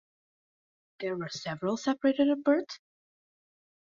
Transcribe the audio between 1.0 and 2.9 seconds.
were several Separated at Birth?